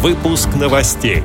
Выпуск 0.00 0.50
новостей. 0.54 1.24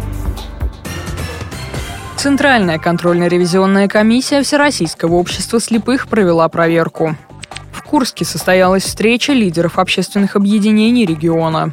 Центральная 2.18 2.80
контрольно-ревизионная 2.80 3.88
комиссия 3.88 4.42
Всероссийского 4.42 5.14
общества 5.14 5.60
слепых 5.60 6.08
провела 6.08 6.50
проверку. 6.50 7.16
В 7.72 7.84
Курске 7.84 8.26
состоялась 8.26 8.82
встреча 8.82 9.32
лидеров 9.32 9.78
общественных 9.78 10.36
объединений 10.36 11.06
региона. 11.06 11.72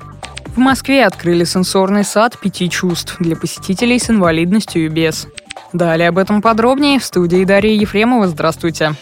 В 0.49 0.59
Москве 0.59 1.07
открыли 1.07 1.45
сенсорный 1.45 2.05
сад 2.05 2.39
пяти 2.39 2.69
чувств 2.69 3.17
для 3.19 3.35
посетителей 3.35 3.99
с 3.99 4.11
инвалидностью 4.11 4.85
и 4.85 4.89
без. 4.89 5.27
Далее 5.73 6.11
об 6.11 6.19
этом 6.19 6.43
подробнее 6.43 6.99
в 6.99 7.05
студии 7.07 7.45
Дарья 7.45 7.73
Ефремова. 7.73 8.29
Здравствуйте. 8.29 8.95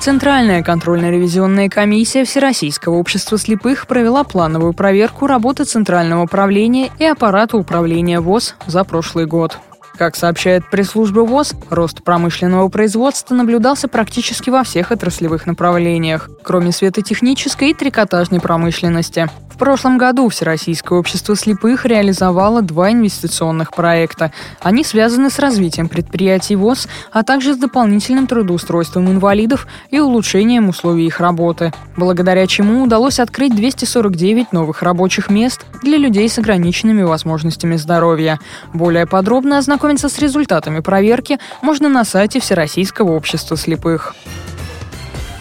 Центральная 0.00 0.62
контрольно-ревизионная 0.62 1.68
комиссия 1.68 2.24
Всероссийского 2.24 2.94
общества 2.94 3.36
слепых 3.36 3.86
провела 3.86 4.24
плановую 4.24 4.72
проверку 4.72 5.26
работы 5.26 5.64
Центрального 5.64 6.22
управления 6.22 6.90
и 6.98 7.04
аппарата 7.04 7.58
управления 7.58 8.18
ВОЗ 8.20 8.56
за 8.66 8.82
прошлый 8.84 9.26
год. 9.26 9.58
Как 10.00 10.16
сообщает 10.16 10.62
пресс-служба 10.70 11.20
ВОЗ, 11.20 11.52
рост 11.68 12.02
промышленного 12.02 12.70
производства 12.70 13.34
наблюдался 13.34 13.86
практически 13.86 14.48
во 14.48 14.64
всех 14.64 14.92
отраслевых 14.92 15.44
направлениях, 15.44 16.30
кроме 16.42 16.72
светотехнической 16.72 17.72
и 17.72 17.74
трикотажной 17.74 18.40
промышленности 18.40 19.28
прошлом 19.60 19.98
году 19.98 20.26
Всероссийское 20.30 20.98
общество 20.98 21.36
слепых 21.36 21.84
реализовало 21.84 22.62
два 22.62 22.92
инвестиционных 22.92 23.72
проекта. 23.72 24.32
Они 24.62 24.82
связаны 24.82 25.28
с 25.28 25.38
развитием 25.38 25.90
предприятий 25.90 26.56
ВОЗ, 26.56 26.88
а 27.12 27.22
также 27.22 27.52
с 27.52 27.58
дополнительным 27.58 28.26
трудоустройством 28.26 29.10
инвалидов 29.10 29.66
и 29.90 30.00
улучшением 30.00 30.70
условий 30.70 31.06
их 31.06 31.20
работы, 31.20 31.74
благодаря 31.98 32.46
чему 32.46 32.82
удалось 32.82 33.20
открыть 33.20 33.54
249 33.54 34.50
новых 34.52 34.82
рабочих 34.82 35.28
мест 35.28 35.66
для 35.82 35.98
людей 35.98 36.30
с 36.30 36.38
ограниченными 36.38 37.02
возможностями 37.02 37.76
здоровья. 37.76 38.40
Более 38.72 39.06
подробно 39.06 39.58
ознакомиться 39.58 39.89
с 39.98 40.18
результатами 40.18 40.80
проверки 40.80 41.38
можно 41.62 41.88
на 41.88 42.04
сайте 42.04 42.40
Всероссийского 42.40 43.12
общества 43.12 43.56
слепых. 43.56 44.14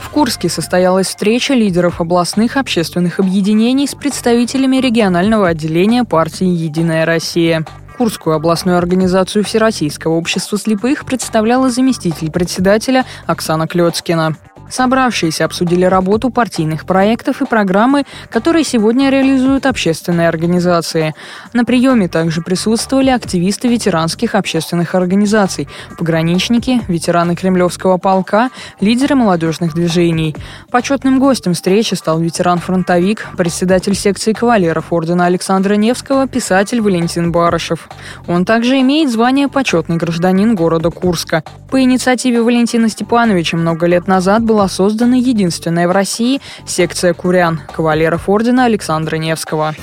В 0.02 0.10
Курске 0.12 0.50
состоялась 0.50 1.08
встреча 1.08 1.54
лидеров 1.54 2.02
областных 2.02 2.58
общественных 2.58 3.20
объединений 3.20 3.88
с 3.88 3.94
представителями 3.94 4.78
регионального 4.78 5.50
отделения 5.50 6.04
партии 6.04 6.48
«Единая 6.48 7.06
Россия». 7.06 7.64
Курскую 7.98 8.36
областную 8.36 8.78
организацию 8.78 9.44
Всероссийского 9.44 10.14
общества 10.14 10.58
слепых 10.58 11.06
представляла 11.06 11.70
заместитель 11.70 12.32
председателя 12.32 13.06
Оксана 13.28 13.68
Клёцкина. 13.68 14.36
Собравшиеся 14.70 15.46
обсудили 15.46 15.86
работу 15.86 16.30
партийных 16.30 16.86
проектов 16.86 17.42
и 17.42 17.46
программы, 17.46 18.06
которые 18.30 18.64
сегодня 18.64 19.10
реализуют 19.10 19.66
общественные 19.66 20.30
организации. 20.30 21.16
На 21.54 21.66
приеме 21.66 22.08
также 22.08 22.42
присутствовали 22.42 23.10
активисты 23.10 23.68
ветеранских 23.68 24.36
общественных 24.36 24.96
организаций, 24.96 25.68
пограничники, 25.98 26.82
ветераны 26.88 27.36
Кремлевского 27.36 27.98
полка, 27.98 28.52
лидеры 28.80 29.16
молодежных 29.16 29.74
движений. 29.74 30.36
Почетным 30.72 31.20
гостем 31.20 31.54
встречи 31.54 31.96
стал 31.96 32.20
ветеран-фронтовик, 32.20 33.28
председатель 33.38 33.96
секции 33.96 34.34
кавалеров 34.34 34.94
ордена 34.94 35.26
Александра 35.26 35.74
Невского, 35.74 36.28
писатель 36.28 36.82
Валентин 36.82 37.32
Барышев. 37.32 37.90
Он 38.28 38.46
также 38.46 38.80
имеет 38.82 39.10
звание 39.12 39.48
почетный 39.48 39.98
гражданин 39.98 40.56
города 40.56 40.92
Курска. 40.92 41.44
По 41.72 41.82
инициативе 41.82 42.42
Валентина 42.42 42.90
Степановича 42.90 43.58
много 43.58 43.86
лет 43.86 44.08
назад 44.08 44.44
был 44.44 44.59
была 44.60 44.68
создана 44.68 45.16
единственная 45.16 45.88
в 45.88 45.92
России 45.92 46.42
секция 46.66 47.14
курян 47.14 47.62
кавалеров 47.74 48.28
ордена 48.28 48.66
Александра 48.66 49.16
Невского. 49.16 49.74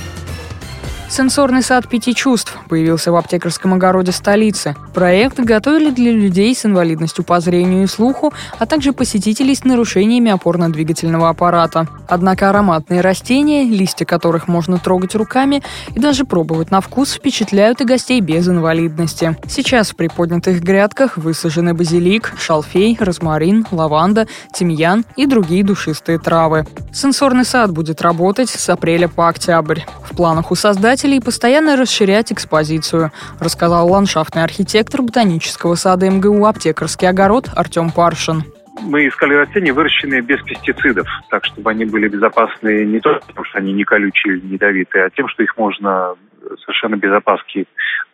Сенсорный 1.09 1.63
сад 1.63 1.89
пяти 1.89 2.15
чувств 2.15 2.59
появился 2.69 3.13
в 3.13 3.17
аптекарском 3.17 3.75
огороде 3.75 4.11
столицы. 4.11 4.75
Проект 4.93 5.39
готовили 5.39 5.91
для 5.91 6.11
людей 6.11 6.55
с 6.55 6.67
инвалидностью 6.67 7.25
по 7.25 7.39
зрению 7.39 7.85
и 7.85 7.87
слуху, 7.87 8.33
а 8.59 8.67
также 8.67 8.93
посетителей 8.93 9.55
с 9.55 9.65
нарушениями 9.65 10.33
опорно-двигательного 10.33 11.29
аппарата. 11.29 11.87
Однако 12.09 12.51
ароматные 12.51 13.03
растения, 13.03 13.65
листья 13.65 14.05
которых 14.05 14.49
можно 14.49 14.79
трогать 14.79 15.15
руками 15.15 15.63
и 15.95 16.01
даже 16.01 16.25
пробовать 16.25 16.73
на 16.73 16.81
вкус, 16.81 17.13
впечатляют 17.13 17.81
и 17.81 17.85
гостей 17.85 18.21
без 18.21 18.49
инвалидности. 18.49 19.39
Сейчас 19.47 19.91
в 19.91 19.97
приподнятых 19.97 20.61
грядках 20.61 21.17
высажены 21.17 21.73
базилик, 21.73 22.33
шалфей, 22.39 22.97
розмарин, 23.01 23.65
лаванда, 23.71 24.27
тимьян 24.53 25.05
и 25.17 25.27
другие 25.27 25.63
душистые 25.63 26.19
травы. 26.19 26.67
Сенсорный 26.93 27.45
сад 27.45 27.71
будет 27.71 28.03
работать 28.03 28.51
с 28.51 28.69
апреля 28.69 29.09
по 29.09 29.29
октябрь. 29.29 29.81
В 30.03 30.17
планах 30.17 30.51
у 30.51 30.55
создателей 30.55 30.96
постоянно 31.21 31.77
расширять 31.77 32.33
экспозицию, 32.33 33.13
рассказал 33.41 33.91
ландшафтный 33.91 34.43
архитектор 34.43 35.03
ботанического 35.03 35.75
сада 35.75 36.09
МГУ 36.11 36.45
«Аптекарский 36.47 37.09
огород» 37.09 37.49
Артем 37.55 37.91
Паршин 37.91 38.45
мы 38.83 39.09
искали 39.09 39.35
растения, 39.35 39.73
выращенные 39.73 40.21
без 40.21 40.41
пестицидов, 40.43 41.09
так 41.31 41.45
чтобы 41.47 41.71
они 41.71 41.85
были 41.87 42.09
безопасны 42.09 42.85
не 42.85 43.01
только 43.01 43.27
потому, 43.27 43.45
что 43.47 43.59
они 43.59 43.73
не 43.73 43.85
колючие 43.85 44.37
или 44.37 44.55
ядовитые, 44.55 45.05
а 45.05 45.11
тем, 45.11 45.29
что 45.29 45.43
их 45.43 45.57
можно 45.57 46.15
совершенно 46.61 46.97
без 46.97 47.13
опаски 47.13 47.67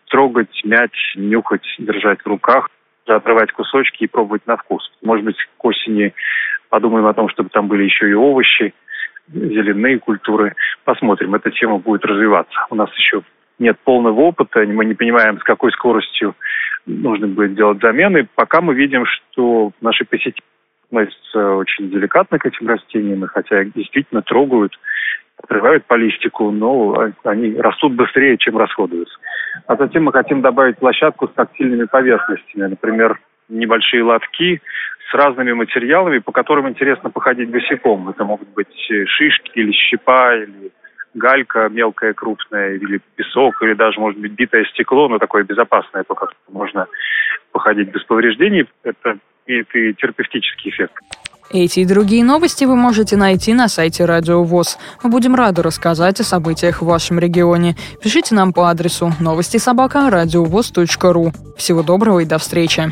трогать, 0.09 0.61
мять, 0.65 0.93
нюхать, 1.17 1.67
держать 1.79 2.21
в 2.21 2.27
руках, 2.27 2.69
отрывать 3.07 3.53
кусочки 3.53 4.05
и 4.05 4.09
пробовать 4.09 4.47
на 4.47 4.57
вкус. 4.57 4.91
Может 5.03 5.25
быть, 5.25 5.37
к 5.57 5.65
осени 5.65 6.15
подумаем 6.69 7.07
о 7.07 7.15
том, 7.15 7.29
чтобы 7.29 7.51
там 7.51 7.69
были 7.69 7.85
еще 7.85 8.09
и 8.09 8.15
овощи, 8.15 8.73
зеленые 9.29 9.99
культуры. 9.99 10.55
Посмотрим, 10.85 11.35
эта 11.35 11.51
тема 11.51 11.79
будет 11.79 12.05
развиваться. 12.05 12.67
У 12.71 12.75
нас 12.75 12.93
еще 12.95 13.23
нет 13.59 13.79
полного 13.85 14.21
опыта, 14.21 14.61
мы 14.67 14.85
не 14.85 14.95
понимаем, 14.95 15.39
с 15.39 15.43
какой 15.45 15.73
скоростью 15.73 16.35
нужно 16.87 17.29
будет 17.29 17.55
делать 17.55 17.81
замены. 17.81 18.27
Пока 18.35 18.61
мы 18.61 18.75
видим, 18.75 19.05
что 19.07 19.73
наши 19.81 20.05
посетители 20.05 20.43
относятся 20.89 21.55
очень 21.55 21.91
деликатно 21.91 22.39
к 22.39 22.47
этим 22.47 22.69
растениям, 22.69 23.25
и 23.25 23.29
хотя 23.29 23.63
их 23.63 23.73
действительно 23.73 24.23
трогают, 24.23 24.79
отрывают 25.43 25.85
по 25.87 25.95
листику, 25.95 26.51
но 26.51 27.11
они 27.25 27.57
растут 27.57 27.95
быстрее, 27.95 28.37
чем 28.37 28.59
расходуются. 28.59 29.17
А 29.67 29.77
затем 29.77 30.05
мы 30.05 30.13
хотим 30.13 30.43
добавить 30.43 30.79
площадку 30.79 31.29
с 31.29 31.33
тактильными 31.33 31.85
поверхностями, 31.85 32.67
например, 32.67 33.21
небольшие 33.49 34.03
лотки 34.03 34.61
с 35.13 35.15
разными 35.15 35.53
материалами, 35.53 36.19
по 36.19 36.33
которым 36.33 36.69
интересно 36.69 37.11
походить 37.11 37.51
босиком. 37.51 38.09
Это 38.09 38.25
могут 38.25 38.49
быть 38.49 38.75
шишки 39.07 39.51
или 39.55 39.73
щепа, 39.73 40.37
или 40.37 40.73
галька 41.15 41.69
мелкая, 41.69 42.15
крупная, 42.15 42.77
или 42.77 43.01
песок, 43.17 43.63
или 43.63 43.75
даже, 43.75 44.01
может 44.01 44.19
быть, 44.19 44.33
битое 44.33 44.65
стекло, 44.73 45.09
но 45.09 45.19
такое 45.19 45.45
безопасное, 45.45 46.05
по 46.05 46.15
которому 46.15 46.59
можно 46.65 46.87
походить 47.53 47.91
без 47.91 48.03
повреждений. 48.05 48.67
Это 48.83 49.19
и 49.47 49.63
терапевтический 49.65 50.71
эффект. 50.71 50.95
Эти 51.51 51.81
и 51.81 51.85
другие 51.85 52.25
новости 52.25 52.65
вы 52.65 52.77
можете 52.77 53.17
найти 53.17 53.53
на 53.53 53.69
сайте 53.69 54.07
Радио 54.07 54.43
ВОЗ. 54.43 54.79
Мы 55.03 55.11
будем 55.11 55.35
рады 55.35 55.63
рассказать 55.63 56.19
о 56.21 56.25
событиях 56.25 56.81
в 56.81 56.87
вашем 56.87 57.19
регионе. 57.19 57.75
Пишите 58.03 58.35
нам 58.35 58.55
по 58.55 58.71
адресу 58.71 59.13
новости 59.21 59.59
собака 59.59 60.09
ру. 61.13 61.33
Всего 61.59 61.83
доброго 61.83 62.21
и 62.21 62.25
до 62.25 62.39
встречи. 62.39 62.85